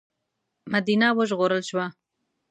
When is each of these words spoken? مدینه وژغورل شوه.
مدینه 0.73 1.07
وژغورل 1.17 1.61
شوه. 1.69 1.85